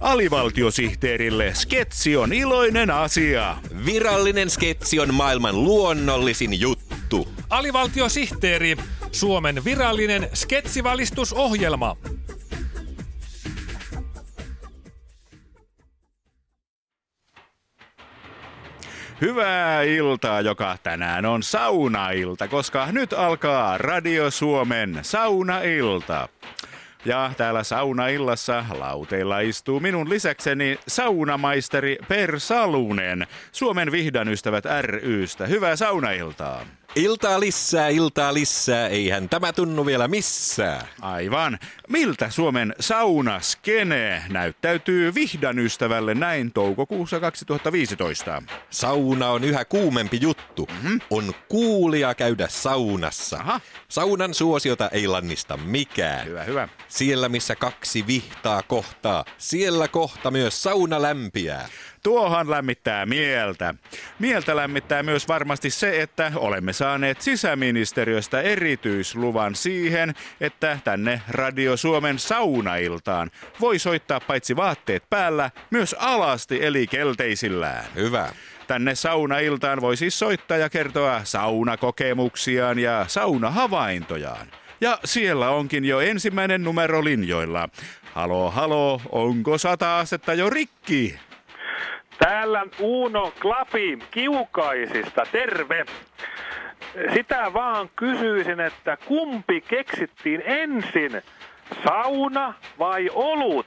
Alivaltiosihteerille 0.00 1.54
sketsi 1.54 2.16
on 2.16 2.32
iloinen 2.32 2.90
asia. 2.90 3.56
Virallinen 3.86 4.50
sketsi 4.50 5.00
on 5.00 5.14
maailman 5.14 5.64
luonnollisin 5.64 6.60
juttu. 6.60 7.28
Alivaltiosihteeri, 7.50 8.76
Suomen 9.12 9.64
virallinen 9.64 10.28
sketsivalistusohjelma. 10.34 11.96
Hyvää 19.20 19.82
iltaa, 19.82 20.40
joka 20.40 20.76
tänään 20.82 21.26
on 21.26 21.42
saunailta, 21.42 22.48
koska 22.48 22.92
nyt 22.92 23.12
alkaa 23.12 23.78
Radio 23.78 24.30
Suomen 24.30 24.98
saunailta. 25.02 26.28
Ja 27.04 27.32
täällä 27.36 27.62
saunaillassa 27.62 28.64
lauteilla 28.78 29.40
istuu 29.40 29.80
minun 29.80 30.10
lisäkseni 30.10 30.78
saunamaisteri 30.88 31.98
Per 32.08 32.40
Salunen, 32.40 33.26
Suomen 33.52 33.92
vihdan 33.92 34.28
ystävät 34.28 34.64
rystä. 34.80 35.46
Hyvää 35.46 35.76
saunailtaa. 35.76 36.64
Iltaa 36.96 37.40
lisää, 37.40 37.88
iltaa 37.88 38.34
lisää, 38.34 38.88
eihän 38.88 39.28
tämä 39.28 39.52
tunnu 39.52 39.86
vielä 39.86 40.08
missään. 40.08 40.86
Aivan. 41.00 41.58
Miltä 41.88 42.30
Suomen 42.30 42.74
saunaskene 42.80 44.22
näyttäytyy 44.28 45.14
vihdan 45.14 45.58
ystävälle 45.58 46.14
näin 46.14 46.52
toukokuussa 46.52 47.20
2015? 47.20 48.42
Sauna 48.70 49.30
on 49.30 49.44
yhä 49.44 49.64
kuumempi 49.64 50.18
juttu. 50.20 50.68
Mm-hmm. 50.72 51.00
On 51.10 51.34
kuulia 51.48 52.14
käydä 52.14 52.48
saunassa. 52.48 53.36
Aha. 53.36 53.60
Saunan 53.88 54.34
suosiota 54.34 54.88
ei 54.88 55.06
lannista 55.06 55.56
mikään. 55.56 56.26
Hyvä, 56.26 56.44
hyvä. 56.44 56.68
Siellä 56.88 57.28
missä 57.28 57.56
kaksi 57.56 58.06
vihtaa 58.06 58.62
kohtaa, 58.62 59.24
siellä 59.38 59.88
kohta 59.88 60.30
myös 60.30 60.62
sauna 60.62 61.02
lämpiää. 61.02 61.68
Tuohan 62.02 62.50
lämmittää 62.50 63.06
mieltä. 63.06 63.74
Mieltä 64.18 64.56
lämmittää 64.56 65.02
myös 65.02 65.28
varmasti 65.28 65.70
se, 65.70 66.02
että 66.02 66.32
olemme 66.36 66.72
saaneet 66.72 67.20
sisäministeriöstä 67.20 68.40
erityisluvan 68.40 69.54
siihen, 69.54 70.14
että 70.40 70.78
tänne 70.84 71.22
Radio 71.28 71.76
Suomen 71.76 72.18
saunailtaan 72.18 73.30
voi 73.60 73.78
soittaa 73.78 74.20
paitsi 74.20 74.56
vaatteet 74.56 75.02
päällä, 75.10 75.50
myös 75.70 75.96
alasti 75.98 76.64
eli 76.64 76.86
kelteisillään. 76.86 77.84
Hyvä. 77.94 78.28
Tänne 78.66 78.94
saunailtaan 78.94 79.80
voi 79.80 79.96
siis 79.96 80.18
soittaa 80.18 80.56
ja 80.56 80.70
kertoa 80.70 81.20
saunakokemuksiaan 81.24 82.78
ja 82.78 83.04
saunahavaintojaan. 83.08 84.46
Ja 84.80 84.98
siellä 85.04 85.50
onkin 85.50 85.84
jo 85.84 86.00
ensimmäinen 86.00 86.64
numero 86.64 87.04
linjoilla. 87.04 87.68
Halo, 88.14 88.50
halo, 88.50 89.00
onko 89.12 89.58
sata 89.58 89.98
astetta 89.98 90.34
jo 90.34 90.50
rikki? 90.50 91.18
Täällä 92.24 92.66
Uuno 92.78 93.32
Klapi 93.42 93.98
Kiukaisista, 94.10 95.22
terve. 95.32 95.84
Sitä 97.14 97.52
vaan 97.52 97.88
kysyisin, 97.96 98.60
että 98.60 98.96
kumpi 99.06 99.60
keksittiin 99.60 100.42
ensin, 100.46 101.22
sauna 101.84 102.54
vai 102.78 103.10
olut? 103.12 103.66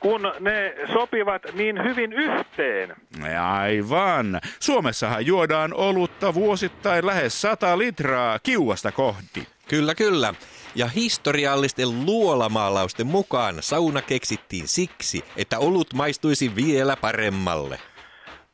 kun 0.00 0.32
ne 0.40 0.74
sopivat 0.92 1.42
niin 1.54 1.84
hyvin 1.84 2.12
yhteen. 2.12 2.96
Aivan. 3.42 4.40
Suomessahan 4.60 5.26
juodaan 5.26 5.74
olutta 5.74 6.34
vuosittain 6.34 7.06
lähes 7.06 7.40
100 7.40 7.78
litraa 7.78 8.38
kiuasta 8.38 8.92
kohti. 8.92 9.48
Kyllä, 9.70 9.94
kyllä. 9.94 10.34
Ja 10.74 10.88
historiallisten 10.88 12.06
luolamaalausten 12.06 13.06
mukaan 13.06 13.56
sauna 13.60 14.02
keksittiin 14.02 14.68
siksi, 14.68 15.24
että 15.36 15.58
olut 15.58 15.94
maistuisi 15.94 16.56
vielä 16.56 16.96
paremmalle. 16.96 17.78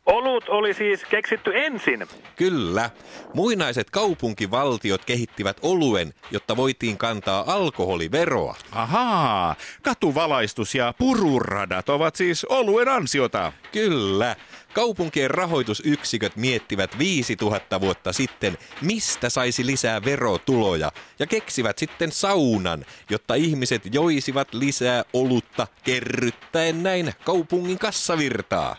Olut 0.07 0.49
oli 0.49 0.75
siis 0.75 1.05
keksitty 1.05 1.53
ensin. 1.55 2.07
Kyllä. 2.37 2.91
Muinaiset 3.35 3.91
kaupunkivaltiot 3.91 5.05
kehittivät 5.05 5.57
oluen, 5.63 6.15
jotta 6.31 6.57
voitiin 6.57 6.99
kantaa 6.99 7.55
alkoholiveroa. 7.55 8.57
Ahaa, 8.73 9.55
katuvalaistus 9.83 10.75
ja 10.75 10.95
pururadat 10.99 11.89
ovat 11.89 12.17
siis 12.17 12.45
oluen 12.45 12.89
ansiota. 12.89 13.53
Kyllä. 13.73 14.37
Kaupunkien 14.73 15.31
rahoitusyksiköt 15.31 16.37
miettivät 16.37 16.99
5000 16.99 17.81
vuotta 17.81 18.13
sitten, 18.13 18.59
mistä 18.83 19.29
saisi 19.29 19.67
lisää 19.67 20.05
verotuloja, 20.05 20.93
ja 21.19 21.27
keksivät 21.27 21.79
sitten 21.79 22.13
saunan, 22.13 22.85
jotta 23.11 23.35
ihmiset 23.35 23.83
joisivat 23.95 24.55
lisää 24.55 25.05
olutta 25.13 25.67
kerryttäen 25.85 26.83
näin 26.83 27.13
kaupungin 27.25 27.79
kassavirtaa. 27.79 28.77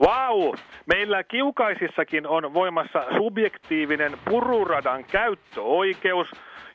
Vau! 0.00 0.54
Meillä 0.86 1.24
kiukaisissakin 1.24 2.26
on 2.26 2.54
voimassa 2.54 3.04
subjektiivinen 3.16 4.18
pururadan 4.24 5.04
käyttöoikeus, 5.04 6.28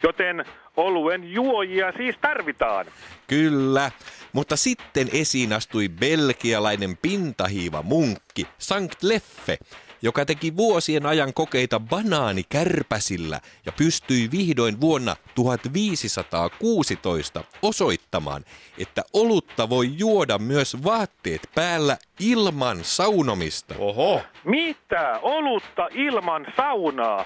joten 0.04 0.46
oluen 0.78 1.34
juojia 1.34 1.94
siis 1.98 2.16
tarvitaan. 2.22 2.86
Kyllä, 3.28 3.92
mutta 4.34 4.56
sitten 4.56 5.08
esiin 5.14 5.54
astui 5.54 5.90
belgialainen 5.90 6.98
pintahiiva 7.02 7.82
munkki 7.82 8.48
Sankt 8.58 9.04
Leffe, 9.04 9.58
joka 10.02 10.26
teki 10.26 10.58
vuosien 10.58 11.06
ajan 11.06 11.34
kokeita 11.34 11.80
banaanikärpäsillä 11.80 13.40
ja 13.66 13.72
pystyi 13.72 14.32
vihdoin 14.32 14.82
vuonna 14.82 15.16
1516 15.36 17.44
osoittamaan, 17.62 18.46
että 18.78 19.04
olutta 19.14 19.70
voi 19.70 19.92
juoda 19.98 20.38
myös 20.38 20.84
vaatteet 20.84 21.50
päällä 21.56 21.98
ilman 22.20 22.80
saunomista. 22.82 23.76
Oho. 23.78 24.22
Mitä? 24.44 25.20
Olutta 25.22 25.88
ilman 25.92 26.46
saunaa? 26.58 27.26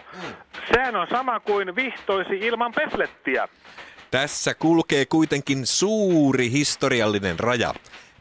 Sehän 0.73 0.95
on 0.95 1.07
sama 1.11 1.39
kuin 1.39 1.75
vihtoisi 1.75 2.37
ilman 2.37 2.71
peslettiä. 2.71 3.47
Tässä 4.11 4.53
kulkee 4.53 5.05
kuitenkin 5.05 5.65
suuri 5.65 6.51
historiallinen 6.51 7.39
raja. 7.39 7.73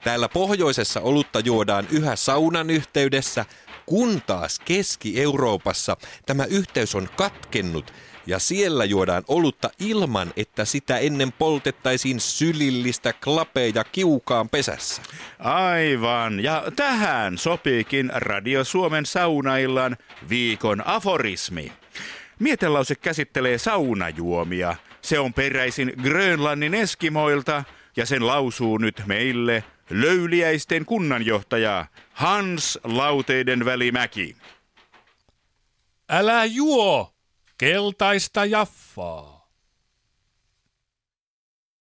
Täällä 0.04 0.28
pohjoisessa 0.28 1.00
olutta 1.00 1.40
juodaan 1.40 1.86
yhä 1.90 2.16
saunan 2.16 2.70
yhteydessä, 2.70 3.44
kun 3.87 4.22
taas 4.26 4.59
Keski-Euroopassa 4.59 5.97
tämä 6.26 6.44
yhteys 6.44 6.94
on 6.94 7.09
katkennut 7.16 7.93
ja 8.26 8.38
siellä 8.38 8.84
juodaan 8.84 9.22
olutta 9.28 9.70
ilman, 9.78 10.32
että 10.37 10.65
sitä 10.65 10.98
ennen 10.98 11.32
poltettaisiin 11.32 12.20
sylillistä 12.20 13.12
klapeja 13.12 13.84
kiukaan 13.84 14.48
pesässä. 14.48 15.03
Aivan, 15.38 16.41
ja 16.41 16.65
tähän 16.76 17.38
sopiikin 17.38 18.10
Radio 18.15 18.65
Suomen 18.65 19.06
saunaillan 19.06 19.97
viikon 20.28 20.82
aforismi. 20.87 21.72
Mietelause 22.38 22.94
käsittelee 22.94 23.59
saunajuomia. 23.59 24.76
Se 25.03 25.19
on 25.19 25.34
peräisin 25.34 25.93
Grönlannin 26.03 26.75
eskimoilta 26.75 27.64
ja 27.97 28.06
sen 28.06 28.26
lausuu 28.26 28.78
nyt 28.78 29.03
meille 29.06 29.64
löyliäisten 29.92 30.84
kunnanjohtaja 30.84 31.86
Hans 32.12 32.78
Lauteiden 32.84 33.64
välimäki. 33.64 34.36
Älä 36.08 36.44
juo 36.44 37.14
keltaista 37.58 38.44
jaffaa. 38.44 39.41